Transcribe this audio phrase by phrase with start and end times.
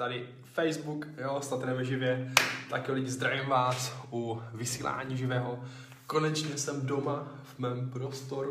[0.00, 2.32] tady Facebook, jo, statujeme živě,
[2.70, 5.58] tak jo, lidi, zdravím vás u vysílání živého.
[6.06, 8.50] Konečně jsem doma v mém prostoru.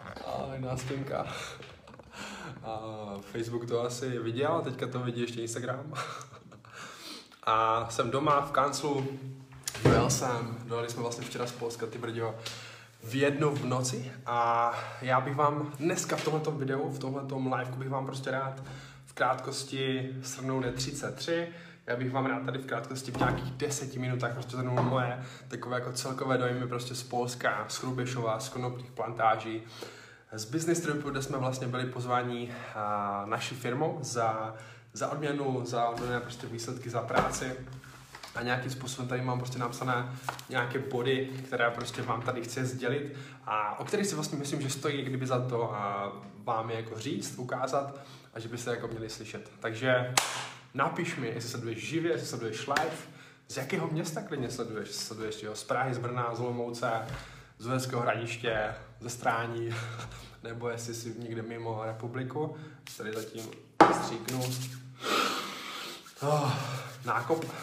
[0.00, 1.26] A nástěnka.
[2.64, 2.80] A
[3.20, 5.92] Facebook to asi viděl, teďka to vidí ještě Instagram.
[7.46, 9.06] A jsem doma v kanclu,
[9.84, 12.34] dojel jsem, dojeli jsme vlastně včera z Polska, ty brďo,
[13.02, 17.76] v jednu v noci a já bych vám dneska v tomto videu, v tomto live
[17.76, 18.62] bych vám prostě rád
[19.16, 21.48] krátkosti shrnul 33.
[21.86, 25.76] Já bych vám rád tady v krátkosti v nějakých deseti minutách prostě zhrnul moje takové
[25.76, 29.62] jako celkové dojmy prostě z Polska, z Chrubešova, z konopných plantáží,
[30.32, 32.52] z business tripu, kde jsme vlastně byli pozváni
[33.24, 34.54] naší firmou za,
[34.92, 37.52] za odměnu, za odměnu prostě výsledky za práci
[38.34, 40.12] a nějakým způsobem tady mám prostě napsané
[40.48, 44.70] nějaké body, které prostě vám tady chci sdělit a o kterých si vlastně myslím, že
[44.70, 46.12] stojí kdyby za to a
[46.44, 48.00] vám je jako říct, ukázat
[48.36, 49.50] a že byste jako měli slyšet.
[49.60, 50.14] Takže
[50.74, 52.96] napiš mi, jestli sleduješ živě, jestli sleduješ live,
[53.48, 54.90] z jakého města klidně sleduješ?
[54.90, 56.90] Sleduješ jo, z Prahy, z Brna, z Olomouce,
[57.58, 59.74] z Uherského hradiště, ze Strání,
[60.42, 62.56] nebo jestli jsi někde mimo republiku.
[62.96, 63.50] Tady zatím
[64.02, 64.42] stříknu.
[66.20, 66.52] Oh,
[67.04, 67.44] nákop.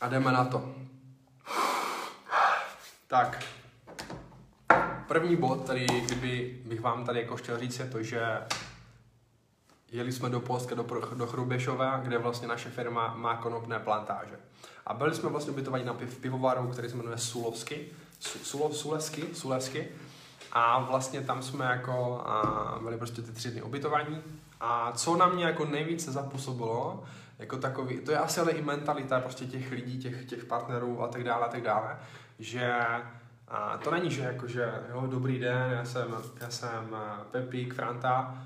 [0.00, 0.74] A jdeme na to.
[3.06, 3.44] Tak,
[5.08, 8.38] první bod, který kdyby bych vám tady jako chtěl říct, je to, že
[9.92, 14.38] jeli jsme do Polska, do, do Chrubešova, kde vlastně naše firma má konopné plantáže.
[14.86, 17.86] A byli jsme vlastně ubytovaní na piv, pivovaru, který se jmenuje Sulovsky,
[18.20, 19.88] Sulov, Sulevsky, Sulevsky.
[20.52, 24.22] A vlastně tam jsme jako a byli prostě ty tři dny ubytovaní.
[24.60, 27.04] A co na mě jako nejvíce zapůsobilo,
[27.38, 31.08] jako takový, to je asi ale i mentalita prostě těch lidí, těch, těch partnerů a
[31.08, 31.98] tak dále a tak dále,
[32.38, 32.76] že
[33.48, 36.96] a to není, že jako, že jo, dobrý den, já jsem, já jsem
[37.30, 38.44] Pepík, Franta,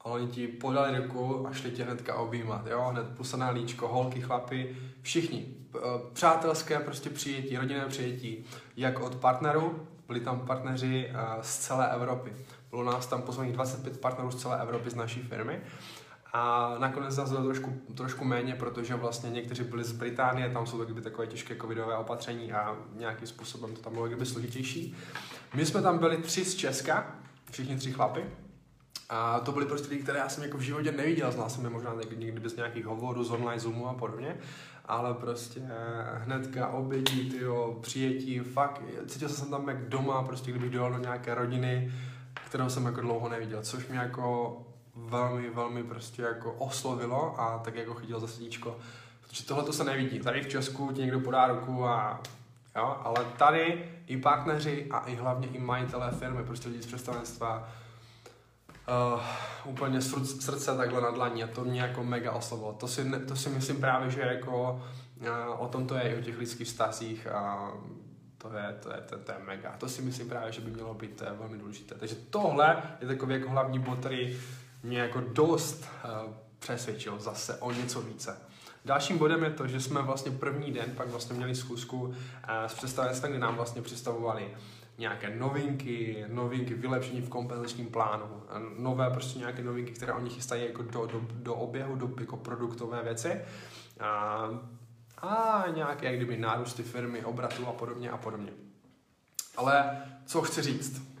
[0.00, 4.20] a oni ti podali ruku a šli tě hnedka objímat, jo, hned pusaná líčko, holky,
[4.20, 5.54] chlapy, všichni.
[6.12, 8.44] Přátelské prostě přijetí, rodinné přijetí,
[8.76, 12.32] jak od partnerů, byli tam partneři z celé Evropy.
[12.70, 15.60] Bylo nás tam pozvaných 25 partnerů z celé Evropy z naší firmy
[16.36, 20.84] a nakonec nás bylo trošku, trošku méně, protože vlastně někteří byli z Británie, tam jsou
[20.84, 24.96] kdyby takové těžké covidové opatření a nějakým způsobem to tam bylo kdyby složitější.
[25.54, 27.06] My jsme tam byli tři z Česka,
[27.50, 28.24] všichni tři chlapy.
[29.08, 31.70] A to byly prostě lidi, které já jsem jako v životě neviděl, znal jsem je
[31.70, 34.36] možná někdy bez nějakých hovorů z online Zoomu a podobně,
[34.84, 35.60] ale prostě
[36.14, 41.34] hnedka obědí, tyjo, přijetí, fakt, cítil jsem tam jak doma, prostě kdybych dojel do nějaké
[41.34, 41.92] rodiny,
[42.46, 44.56] kterou jsem jako dlouho neviděl, což mě jako
[44.96, 48.76] velmi, velmi prostě jako oslovilo a tak jako chytil za srdíčko.
[49.20, 50.20] Protože tohle to se nevidí.
[50.20, 52.20] Tady v Česku ti někdo podá ruku a
[52.76, 57.68] jo, ale tady i partneři a i hlavně i majitelé firmy, prostě lidi z představenstva,
[59.14, 59.20] uh,
[59.64, 62.72] úplně srdce takhle na dlaní a to mě jako mega oslovilo.
[62.72, 64.82] To si, to si myslím právě, že jako
[65.20, 65.28] uh,
[65.58, 67.72] o tom to je i o těch lidských vztazích a
[68.38, 69.74] to je, to je, to, to je mega.
[69.78, 71.94] To si myslím právě, že by mělo být je velmi důležité.
[71.94, 74.38] Takže tohle je takový jako hlavní bod, který
[74.84, 78.38] mě jako dost uh, přesvědčil zase o něco více.
[78.84, 82.14] Dalším bodem je to, že jsme vlastně první den pak vlastně měli zkusku uh,
[82.66, 84.54] s představenstvem, kde nám vlastně představovali
[84.98, 88.42] nějaké novinky, novinky, vylepšení v kompenzačním plánu,
[88.78, 93.02] nové prostě nějaké novinky, které oni chystají jako do, do, do oběhu, do jako produktové
[93.02, 93.40] věci.
[94.00, 94.48] A,
[95.18, 98.52] a nějaké jak kdyby nárůsty firmy, obratu a podobně a podobně.
[99.56, 101.13] Ale co chci říct?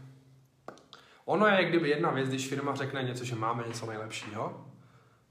[1.24, 4.66] Ono je, kdyby jedna věc, když firma řekne něco, že máme něco nejlepšího.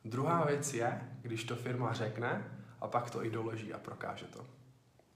[0.06, 4.46] Druhá věc je, když to firma řekne a pak to i doloží a prokáže to.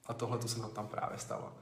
[0.05, 1.53] A tohle to se nám tam právě stalo.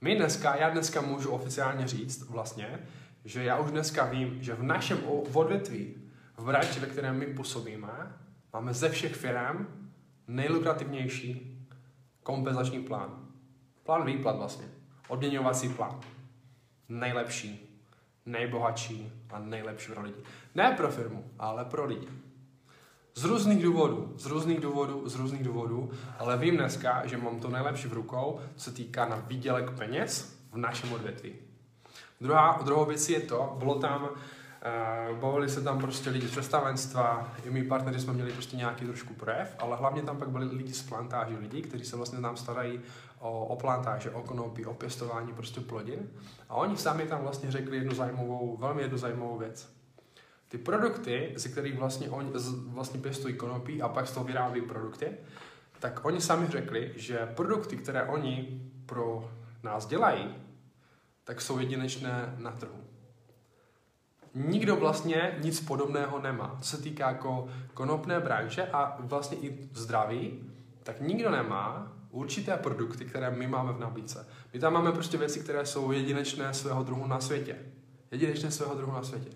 [0.00, 2.78] My dneska, já dneska můžu oficiálně říct vlastně,
[3.24, 5.94] že já už dneska vím, že v našem odvětví,
[6.36, 8.16] v branži, ve kterém my působíme,
[8.52, 9.66] máme ze všech firm
[10.28, 11.58] nejlukrativnější
[12.22, 13.28] kompenzační plán.
[13.82, 14.66] Plán výplat vlastně.
[15.08, 16.00] Odměňovací plán.
[16.88, 17.65] Nejlepší
[18.26, 20.20] nejbohatší a nejlepší pro lidi.
[20.54, 22.08] Ne pro firmu, ale pro lidi.
[23.14, 27.48] Z různých důvodů, z různých důvodů, z různých důvodů, ale vím dneska, že mám to
[27.48, 31.34] nejlepší v rukou, co se týká na výdělek peněz v našem odvětví.
[32.20, 37.32] Druhá, druhou věc je to, bylo tam, uh, bavili se tam prostě lidi z představenstva,
[37.44, 40.72] i my partneři jsme měli prostě nějaký trošku projev, ale hlavně tam pak byli lidi
[40.72, 42.80] z plantáže, lidi, kteří se vlastně nám starají
[43.18, 46.10] o, o plantáže, o konopí, o pěstování prostě plodin.
[46.48, 49.76] A oni sami tam vlastně řekli jednu zajímavou, velmi jednu zajímavou věc.
[50.48, 52.30] Ty produkty, ze kterých vlastně oni
[52.68, 55.16] vlastně pěstují konopí a pak z toho vyrábí produkty,
[55.78, 59.30] tak oni sami řekli, že produkty, které oni pro
[59.62, 60.34] nás dělají,
[61.24, 62.84] tak jsou jedinečné na trhu.
[64.34, 66.58] nikdo vlastně nic podobného nemá.
[66.60, 70.52] Co se týká jako konopné branže a vlastně i zdraví,
[70.82, 74.26] tak nikdo nemá určité produkty, které my máme v nabídce.
[74.52, 77.56] My tam máme prostě věci, které jsou jedinečné svého druhu na světě.
[78.10, 79.30] Jedinečné svého druhu na světě.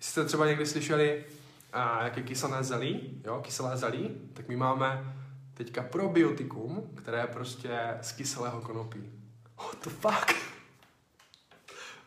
[0.00, 1.24] Jste třeba někdy slyšeli,
[1.72, 5.14] a jak je kyselé zelí, jo, kyselé zelí, tak my máme
[5.54, 9.10] teďka probiotikum, které je prostě z kyselého konopí.
[9.56, 10.34] What the fuck?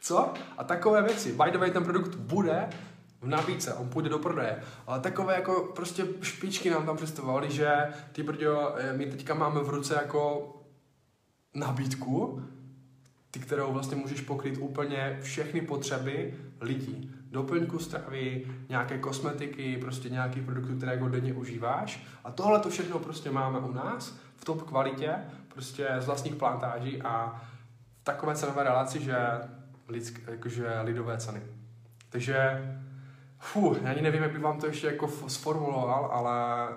[0.01, 0.33] Co?
[0.57, 1.33] A takové věci.
[1.33, 2.69] By the way, ten produkt bude
[3.21, 4.63] v nabídce, on půjde do prodeje.
[4.87, 9.59] Ale takové jako prostě špičky nám tam představovali, že ty brďo, eh, my teďka máme
[9.59, 10.53] v ruce jako
[11.53, 12.43] nabídku,
[13.31, 17.11] ty, kterou vlastně můžeš pokryt úplně všechny potřeby lidí.
[17.31, 22.03] Doplňku stravy, nějaké kosmetiky, prostě nějaký produkt, které jako denně užíváš.
[22.23, 25.15] A tohle to všechno prostě máme u nás v top kvalitě,
[25.53, 27.41] prostě z vlastních plantáží a
[28.01, 29.17] v takové cenové relaci, že,
[29.87, 31.41] lidsk, jakože lidové ceny.
[32.09, 32.61] Takže
[33.41, 36.67] Fuh, já ani nevím, jak bych vám to ještě jako sformuloval, ale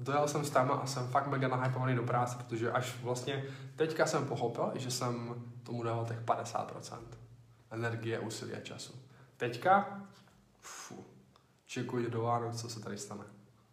[0.00, 3.44] dojel jsem s tam a jsem fakt mega nahypovaný do práce, protože až vlastně
[3.76, 6.98] teďka jsem pochopil, že jsem tomu dal těch 50%
[7.70, 8.92] energie, úsilí a času.
[9.36, 10.02] Teďka,
[10.60, 11.04] fuh,
[11.66, 13.24] čekuji do Vánoc, co se tady stane.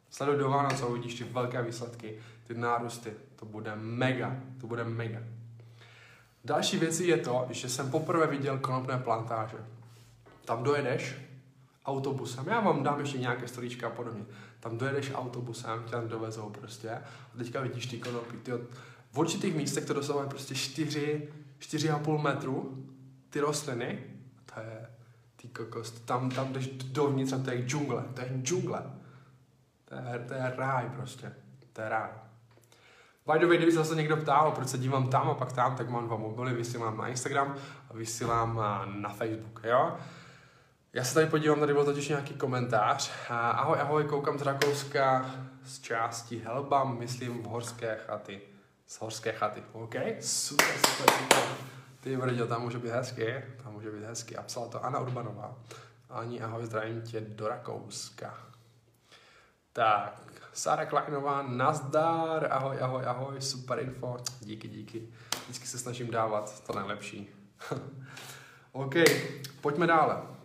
[0.09, 3.13] Sleduj do Vánoc a uvidíš ty velké výsledky, ty nárůsty.
[3.35, 5.19] To bude mega, to bude mega.
[6.43, 9.57] Další věcí je to, že jsem poprvé viděl konopné plantáže.
[10.45, 11.28] Tam dojedeš,
[11.89, 12.47] autobusem.
[12.47, 14.25] Já vám dám ještě nějaké storíčka a podobně.
[14.59, 16.91] Tam dojedeš autobusem, tě tam dovezou prostě.
[17.33, 18.37] A teďka vidíš ty konopí.
[18.37, 18.51] Ty
[19.11, 22.85] v určitých místech to dosahuje prostě 4, 4,5 metru
[23.29, 23.99] ty rostliny.
[24.53, 24.87] To je
[25.35, 25.91] ty kokos.
[25.91, 28.03] Tam, tam jdeš dovnitř a to je džungle.
[28.13, 28.83] To je džungle.
[29.85, 31.33] To je, to je ráj prostě.
[31.73, 32.09] To je ráj.
[33.33, 35.75] By the way, kdyby se zase někdo ptal, proč se dívám tam a pak tam,
[35.75, 37.55] tak mám dva mobily, vysílám na Instagram
[37.89, 38.61] a vysílám
[39.01, 39.97] na Facebook, jo?
[40.93, 43.11] Já se tady podívám, tady byl totiž nějaký komentář.
[43.29, 48.41] Ahoj, ahoj, koukám z Rakouska, z části Helba, myslím v horské chaty.
[48.87, 49.95] Z horské chaty, OK?
[50.19, 51.43] Super, super, super.
[51.99, 54.35] Ty brdě, tam může být hezky, tam může být hezky.
[54.35, 55.55] A psala to Anna Urbanová.
[56.09, 58.37] Ani ahoj, zdravím tě do Rakouska.
[59.73, 60.21] Tak,
[60.53, 65.09] Sára Kleinová, nazdar, ahoj, ahoj, ahoj, super info, díky, díky.
[65.43, 67.29] Vždycky se snažím dávat to nejlepší.
[68.71, 68.95] OK,
[69.61, 70.38] pojďme dále.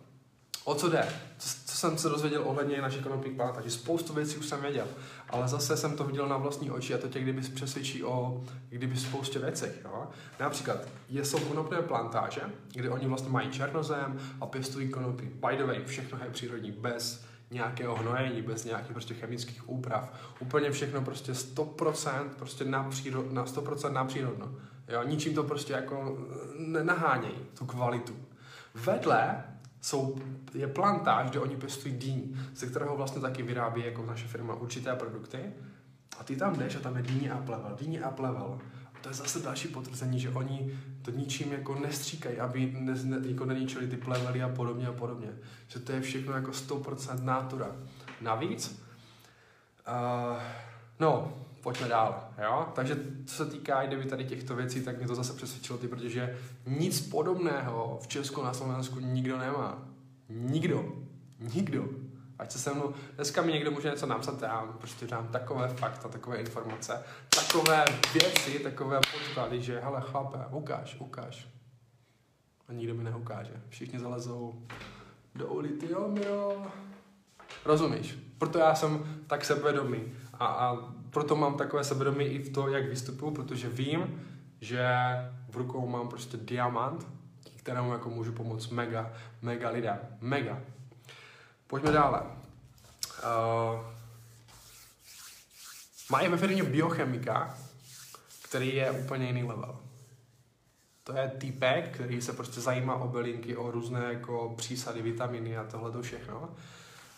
[0.65, 1.07] O co jde?
[1.37, 3.69] Co, co jsem se dozvěděl ohledně našich konopných plantáží?
[3.69, 4.87] Spoustu věcí už jsem věděl,
[5.29, 8.97] ale zase jsem to viděl na vlastní oči a to tě kdyby přesvědčí o kdyby
[8.97, 9.81] spoustě věcech.
[9.83, 10.07] Jo?
[10.39, 10.77] Například
[11.09, 12.41] je, jsou konopné plantáže,
[12.73, 15.25] kde oni vlastně mají černozem a pěstují konopí.
[15.25, 20.13] By the way, všechno je přírodní, bez nějakého hnojení, bez nějakých prostě chemických úprav.
[20.39, 24.55] Úplně všechno prostě 100% prostě na, příro, na 100% na přírodno.
[24.87, 25.03] Jo?
[25.03, 26.17] Ničím to prostě jako
[26.57, 28.15] nenahánějí, tu kvalitu.
[28.75, 29.43] Vedle
[29.85, 30.17] jsou,
[30.53, 34.95] je plantáž, kde oni pěstují dýní, ze kterého vlastně taky vyrábí jako naše firma určité
[34.95, 35.37] produkty.
[36.19, 38.59] A ty tam jdeš a tam je dýní a plevel, dýní a plevel.
[38.95, 43.27] A to je zase další potvrzení, že oni to ničím jako nestříkají, aby ne, ne,
[43.27, 45.29] jako neníčili ty plevely a podobně a podobně.
[45.67, 47.75] Že to je všechno jako 100% natura.
[48.21, 48.83] Navíc,
[49.87, 50.41] uh,
[50.99, 51.33] no,
[51.65, 52.29] pojďme dál.
[52.43, 52.67] Jo?
[52.75, 56.37] Takže co se týká kdyby tady těchto věcí, tak mě to zase přesvědčilo ty, protože
[56.67, 59.87] nic podobného v Česku na Slovensku nikdo nemá.
[60.29, 60.85] Nikdo.
[61.39, 61.85] Nikdo.
[62.39, 66.09] Ať se se mnou, dneska mi někdo může něco napsat, já prostě dám takové fakta,
[66.09, 71.47] takové informace, takové věci, takové podklady, že hele chlape, ukáž, ukáž.
[72.67, 73.61] A nikdo mi neukáže.
[73.69, 74.67] Všichni zalezou
[75.35, 76.67] do ulici, jo, jo.
[77.65, 78.17] Rozumíš?
[78.37, 80.03] Proto já jsem tak sebevědomý.
[80.33, 80.77] A, a
[81.15, 84.27] proto mám takové sebedomí i v to, jak vystupuju, protože vím,
[84.61, 84.87] že
[85.49, 87.07] v rukou mám prostě diamant,
[87.55, 89.99] kterému jako můžu pomoct mega, mega lidem.
[90.21, 90.61] Mega.
[91.67, 92.21] Pojďme dále.
[92.21, 93.81] Uh,
[96.09, 97.57] mají ve firmě biochemika,
[98.43, 99.79] který je úplně jiný level.
[101.03, 105.63] To je týpek, který se prostě zajímá o bylinky, o různé jako přísady, vitaminy a
[105.63, 106.49] tohle to všechno.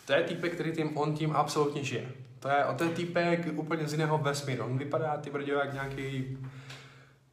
[0.06, 2.27] To je týpek, který tím, on tím absolutně žije.
[2.40, 4.66] To je, to je týpek úplně z jiného vesmíru.
[4.66, 6.38] On vypadá ty brdě jak nějaký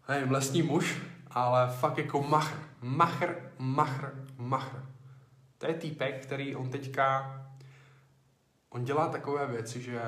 [0.09, 2.59] nevím, lesní muž, ale fakt jako machr.
[2.81, 4.85] Machr, machr, machr.
[5.59, 7.41] To je týpek, který on teďka,
[8.71, 10.01] on dělá takové věci, že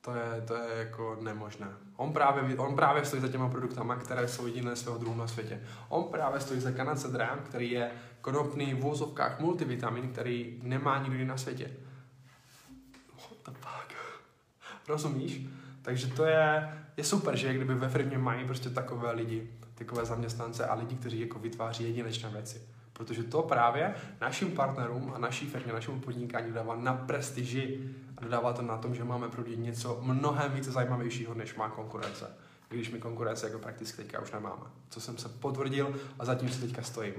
[0.00, 1.66] to je, to je jako nemožné.
[1.96, 5.60] On právě, on právě stojí za těma produktama, které jsou jediné svého druhu na světě.
[5.88, 11.36] On právě stojí za kanacedrám, který je konopný v vozovkách multivitamin, který nemá nikdy na
[11.36, 11.70] světě.
[13.44, 13.94] The fuck?
[14.88, 15.46] Rozumíš?
[15.82, 20.66] Takže to je, je super, že kdyby ve firmě mají prostě takové lidi, takové zaměstnance
[20.66, 22.62] a lidi, kteří jako vytváří jedinečné věci.
[22.92, 28.52] Protože to právě našim partnerům a naší firmě, našemu podnikání dává na prestiži a dodává
[28.52, 32.30] to na tom, že máme pro lidi něco mnohem více zajímavějšího, než má konkurence.
[32.68, 34.62] Když my konkurence jako prakticky teďka už nemáme.
[34.88, 37.14] Co jsem se potvrdil a zatím si teďka stojím.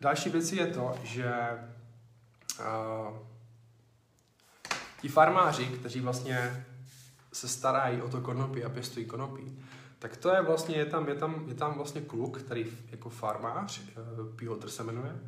[0.00, 1.32] Další věc je to, že
[2.60, 3.16] uh,
[5.00, 6.66] ti farmáři, kteří vlastně
[7.32, 9.58] se starají o to konopí a pěstují konopí,
[9.98, 13.80] tak to je vlastně, je tam, je tam, je tam vlastně kluk, který jako farmář,
[13.80, 13.94] eh,
[14.36, 15.20] Piotr se jmenuje,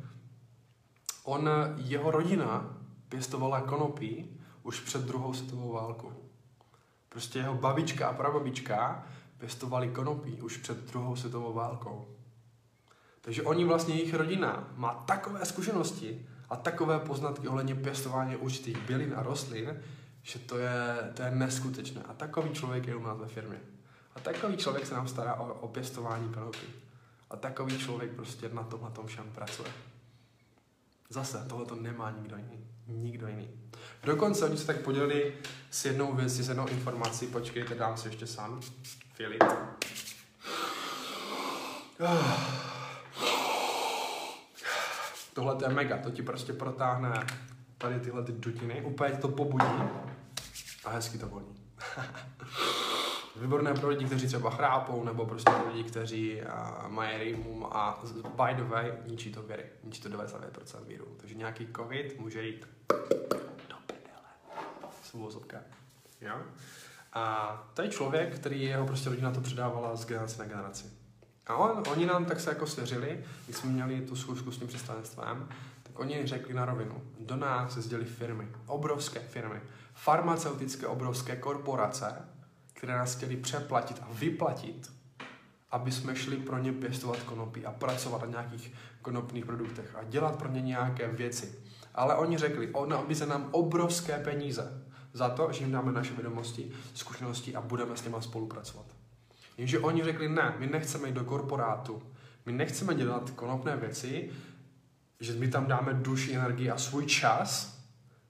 [1.23, 2.77] on, jeho rodina
[3.09, 6.29] pěstovala konopí už před druhou světovou válkou.
[7.09, 9.05] Prostě jeho babička a prababička
[9.37, 12.07] pěstovali konopí už před druhou světovou válkou.
[13.21, 19.13] Takže oni vlastně, jejich rodina má takové zkušenosti a takové poznatky ohledně pěstování určitých bylin
[19.15, 19.83] a rostlin,
[20.23, 20.71] že to je,
[21.13, 22.01] to je neskutečné.
[22.09, 23.59] A takový člověk je u nás ve firmě.
[24.15, 26.67] A takový člověk se nám stará o, o pěstování konopí.
[27.29, 29.69] A takový člověk prostě na tomhle tom všem pracuje.
[31.09, 32.67] Zase, tohle to nemá nikdo jiný.
[32.87, 33.49] Nikdo jiný.
[34.03, 35.33] Dokonce oni se tak podělili
[35.71, 37.27] s jednou věcí, s jednou informací.
[37.27, 38.61] Počkejte, dám si ještě sám.
[39.13, 39.43] Filip.
[45.33, 47.25] Tohle to je mega, to ti prostě protáhne
[47.77, 49.83] tady tyhle ty dutiny, úplně to pobudí
[50.85, 51.55] a hezky to voní.
[53.41, 58.03] Výborné pro lidi, kteří třeba chrápou, nebo prostě pro lidi, kteří uh, mají rýmum a
[58.13, 59.65] by the way, ničí to věry.
[59.83, 61.05] Ničí to 99% víru.
[61.17, 62.67] Takže nějaký covid může jít
[63.69, 64.29] do prdele.
[65.03, 65.57] Svůzovka.
[66.21, 66.35] Jo?
[67.13, 71.02] A to je člověk, který jeho prostě rodina to předávala z generace na generaci.
[71.47, 74.67] A on, oni nám tak se jako svěřili, když jsme měli tu schůzku s tím
[74.67, 75.49] představenstvem,
[75.83, 79.61] tak oni řekli na rovinu, do nás se sdělili firmy, obrovské firmy,
[79.93, 82.29] farmaceutické obrovské korporace,
[82.73, 84.91] které nás chtěli přeplatit a vyplatit,
[85.71, 90.35] aby jsme šli pro ně pěstovat konopí a pracovat na nějakých konopných produktech a dělat
[90.35, 91.59] pro ně nějaké věci.
[91.95, 94.83] Ale oni řekli, on se nám obrovské peníze
[95.13, 98.85] za to, že jim dáme naše vědomosti, zkušenosti a budeme s nimi spolupracovat.
[99.57, 102.01] Jenže oni řekli, ne, my nechceme jít do korporátu,
[102.45, 104.29] my nechceme dělat konopné věci,
[105.19, 107.79] že my tam dáme duši, energii a svůj čas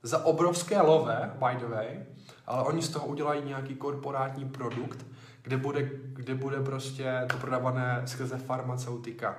[0.03, 1.99] za obrovské lové, by the way,
[2.45, 5.05] ale oni z toho udělají nějaký korporátní produkt,
[5.41, 9.37] kde bude, kde bude prostě to prodávané skrze farmaceutika.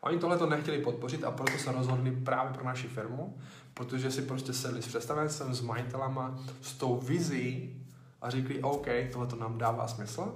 [0.00, 3.38] Oni tohle to nechtěli podpořit a proto se rozhodli právě pro naši firmu,
[3.74, 7.76] protože si prostě sedli s představenstvem, s majitelama, s tou vizí
[8.20, 10.34] a řekli, OK, tohle to nám dává smysl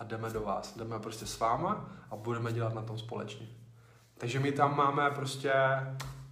[0.00, 0.76] a jdeme do vás.
[0.76, 3.46] Jdeme prostě s váma a budeme dělat na tom společně.
[4.18, 5.52] Takže my tam máme prostě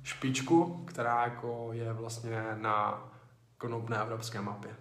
[0.03, 3.05] špičku, která jako je vlastně na
[3.59, 4.77] konopné evropské mapě.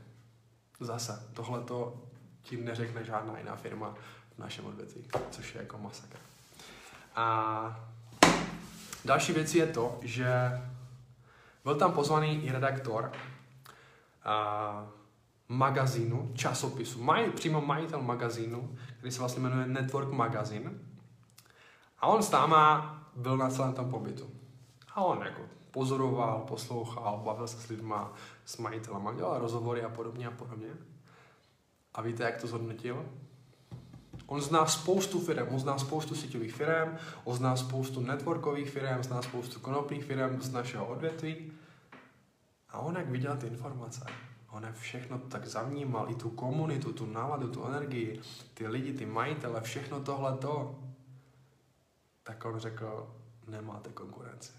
[0.79, 2.03] Zase, tohle to
[2.41, 3.95] ti neřekne žádná jiná firma
[4.35, 6.17] v našem odvětví, což je jako masakr.
[7.15, 7.89] A
[9.05, 10.61] další věc je to, že
[11.63, 13.11] byl tam pozvaný i redaktor
[14.23, 14.87] a,
[15.49, 20.71] magazínu, časopisu, maj, přímo majitel magazínu, který se vlastně jmenuje Network Magazine.
[21.99, 24.29] A on s náma byl na celém tom pobytu.
[24.95, 28.13] A on jako pozoroval, poslouchal, bavil se s lidma,
[28.45, 30.69] s majitelama, dělal rozhovory a podobně a podobně.
[31.93, 33.05] A víte, jak to zhodnotil?
[34.25, 39.21] On zná spoustu firm, on zná spoustu síťových firm, on zná spoustu networkových firm, zná
[39.21, 41.51] spoustu konopných firm z našeho odvětví.
[42.69, 44.05] A on jak viděl ty informace,
[44.57, 48.21] on všechno tak zavnímal, i tu komunitu, tu náladu, tu energii,
[48.53, 50.79] ty lidi, ty majitele, všechno tohle to,
[52.23, 53.15] tak on řekl,
[53.47, 54.51] nemáte konkurenci.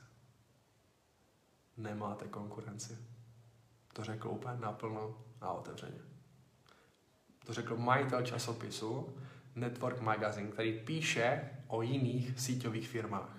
[1.77, 2.99] Nemáte konkurenci.
[3.93, 6.01] To řekl úplně naplno a otevřeně.
[7.47, 9.17] To řekl majitel časopisu
[9.55, 13.37] Network Magazine, který píše o jiných síťových firmách,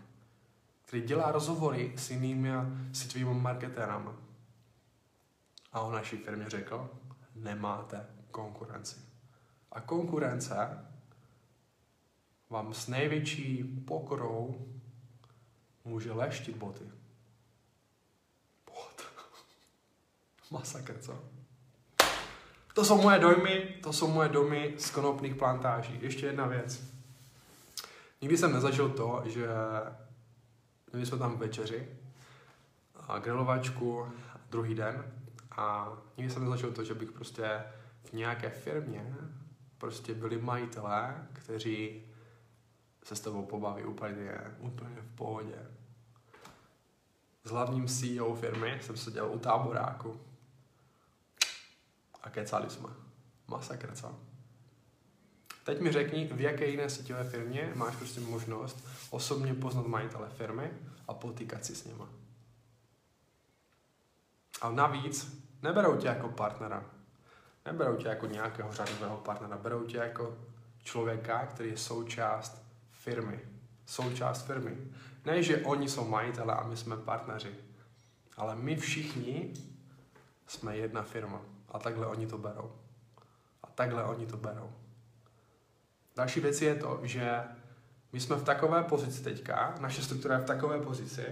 [0.86, 2.50] který dělá rozhovory s jinými
[2.94, 4.10] síťovými marketérami.
[5.72, 6.90] A o naší firmě řekl,
[7.36, 9.00] nemáte konkurenci.
[9.72, 10.86] A konkurence
[12.50, 14.68] vám s největší pokorou
[15.86, 16.92] může leštit boty.
[18.66, 19.02] Bot.
[20.52, 21.24] Masakr, co?
[22.74, 26.00] To jsou moje dojmy, to jsou moje domy z konopných plantáží.
[26.02, 26.84] Ještě jedna věc.
[28.22, 29.48] Nikdy jsem nezažil to, že
[30.92, 31.88] měli jsme tam večeři
[33.08, 34.12] a grilovačku
[34.50, 35.19] druhý den
[35.60, 37.64] a nikdy jsem nezažil to, že bych prostě
[38.04, 39.16] v nějaké firmě
[39.78, 42.04] prostě byli majitelé, kteří
[43.04, 45.66] se s tebou pobaví úplně, úplně v pohodě.
[47.44, 50.22] S hlavním CEO firmy jsem seděl u táboráku
[52.22, 52.90] a kecali jsme.
[53.48, 54.20] Masakr, co?
[55.66, 60.72] Teď mi řekni, v jaké jiné síťové firmě máš prostě možnost osobně poznat majitele firmy
[61.08, 62.10] a potýkat si s něma.
[64.62, 66.86] A navíc neberou tě jako partnera,
[67.66, 70.38] neberou tě jako nějakého řadového partnera, berou tě jako
[70.84, 73.40] člověka, který je součást firmy.
[73.86, 74.78] Součást firmy.
[75.26, 77.56] Ne, že oni jsou majitele a my jsme partneři,
[78.38, 79.54] ale my všichni
[80.48, 81.42] jsme jedna firma.
[81.70, 82.72] A takhle oni to berou.
[83.64, 84.72] A takhle oni to berou.
[86.16, 87.44] Další věc je to, že
[88.14, 91.26] my jsme v takové pozici teďka, naše struktura je v takové pozici,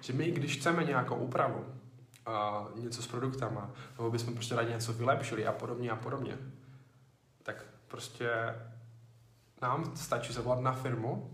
[0.00, 1.66] že my, když chceme nějakou úpravu,
[2.26, 6.38] a něco s produktama, nebo bychom prostě rádi něco vylepšili a podobně a podobně,
[7.42, 8.30] tak prostě
[9.62, 11.30] nám stačí zavolat na firmu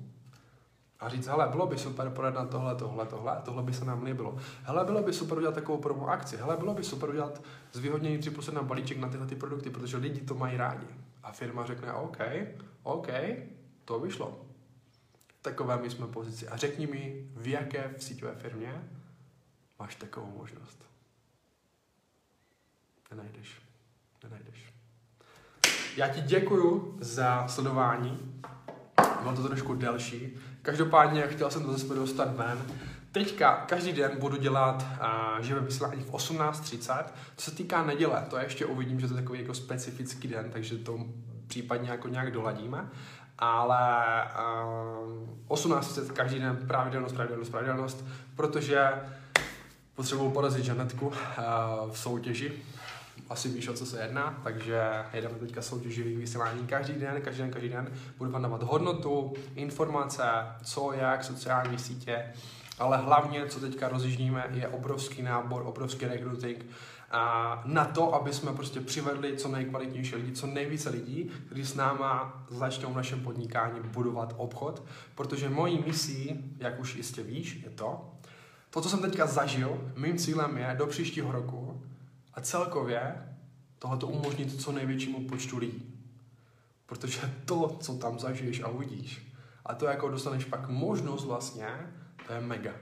[1.03, 4.37] a říct, hele, bylo by super prodat tohle, tohle, tohle, tohle by se nám líbilo.
[4.63, 6.37] Hele, bylo by super udělat takovou promo akci.
[6.37, 9.97] Hele, bylo by super udělat zvýhodnění 3 plus 1 balíček na tyhle ty produkty, protože
[9.97, 10.87] lidi to mají rádi.
[11.23, 12.19] A firma řekne, OK,
[12.83, 13.09] OK,
[13.85, 14.47] to vyšlo.
[15.43, 16.49] Takové my jsme pozici.
[16.49, 18.89] A řekni mi, v jaké v síťové firmě
[19.83, 20.85] máš takovou možnost.
[23.11, 23.61] Nenajdeš.
[24.25, 24.73] Nenajdeš.
[25.97, 28.43] Já ti děkuju za sledování.
[29.23, 30.37] Bylo to trošku delší.
[30.63, 32.63] Každopádně chtěl jsem to zase dostat ven.
[33.13, 37.05] Teďka každý den budu dělat uh, živé vysílání v 18.30.
[37.37, 40.79] Co se týká neděle, to ještě uvidím, že to je takový jako specifický den, takže
[40.79, 40.99] to
[41.47, 42.91] případně jako nějak doladíme.
[43.39, 44.05] Ale
[45.49, 48.05] uh, 18.30 každý den pravidelnost, pravidelnost, pravidelnost,
[48.37, 48.93] protože
[49.95, 51.15] potřebuji porazit Žanetku uh,
[51.91, 52.53] v soutěži
[53.31, 54.83] asi víš, o co se jedná, takže
[55.13, 57.93] jedeme teďka soutěživý vysílání každý den, každý den, každý den.
[58.19, 60.23] Budu vám dávat hodnotu, informace,
[60.65, 62.33] co, jak, sociální sítě,
[62.79, 66.67] ale hlavně, co teďka rozjíždíme, je obrovský nábor, obrovský recruiting
[67.11, 71.75] a na to, aby jsme prostě přivedli co nejkvalitnější lidi, co nejvíce lidí, kteří s
[71.75, 74.83] náma začnou v našem podnikání budovat obchod,
[75.15, 78.11] protože mojí misí, jak už jistě víš, je to,
[78.73, 81.83] to, co jsem teďka zažil, mým cílem je do příštího roku
[82.35, 83.29] a celkově
[83.79, 86.11] tohle umožnit co největšímu počtu lidí.
[86.87, 89.33] Protože to, co tam zažiješ a uvidíš,
[89.67, 91.69] a to, jako dostaneš pak možnost vlastně,
[92.27, 92.73] to je mega.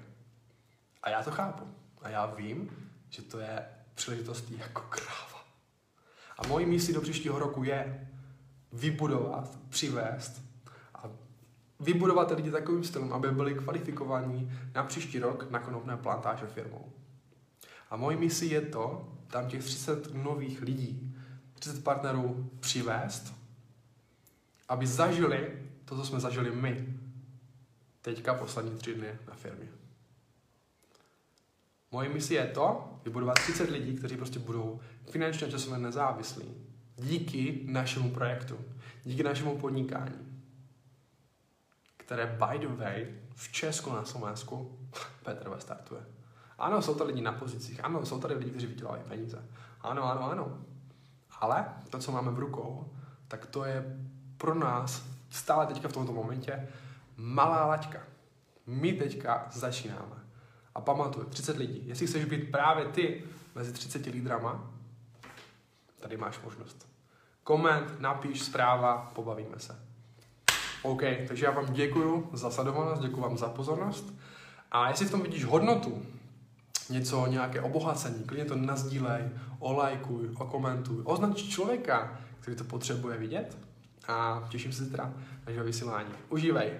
[1.02, 1.64] A já to chápu.
[2.02, 2.70] A já vím,
[3.08, 5.44] že to je příležitost jako kráva.
[6.38, 8.08] A mojí misí do příštího roku je
[8.72, 10.49] vybudovat, přivést
[11.80, 16.92] vybudovat lidi takovým stylem, aby byli kvalifikovaní na příští rok na konopné plantáže firmou.
[17.90, 21.16] A mojí misi je to, tam těch 30 nových lidí,
[21.54, 23.34] 30 partnerů přivést,
[24.68, 25.52] aby zažili
[25.84, 26.98] to, co jsme zažili my
[28.02, 29.68] teďka poslední tři dny na firmě.
[31.92, 36.54] Moje misi je to, vybudovat 30 lidí, kteří prostě budou finančně časově nezávislí.
[36.96, 38.58] Díky našemu projektu,
[39.04, 40.29] díky našemu podnikání,
[42.10, 44.78] které by the way v Česku na Slovensku
[45.24, 46.00] Petr startuje.
[46.58, 49.44] Ano, jsou to lidi na pozicích, ano, jsou tady lidi, kteří vydělávají peníze.
[49.80, 50.58] Ano, ano, ano.
[51.40, 52.92] Ale to, co máme v rukou,
[53.28, 53.84] tak to je
[54.36, 56.68] pro nás stále teďka v tomto momentě
[57.16, 58.02] malá laťka.
[58.66, 60.16] My teďka začínáme.
[60.74, 61.88] A pamatuj, 30 lidí.
[61.88, 64.70] Jestli chceš být právě ty mezi 30 lídrama,
[66.00, 66.88] tady máš možnost.
[67.44, 69.89] Koment, napíš, zpráva, pobavíme se.
[70.82, 74.14] OK, takže já vám děkuji za sledovanost, děkuji vám za pozornost.
[74.72, 76.02] A jestli v tom vidíš hodnotu,
[76.90, 79.22] něco, nějaké obohacení, klidně to nazdílej,
[79.58, 83.58] olajkuj, okomentuj, označ člověka, který to potřebuje vidět
[84.08, 85.14] a těším se zítra
[85.56, 86.10] na vysílání.
[86.28, 86.72] Užívej!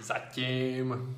[0.00, 1.16] Zatím!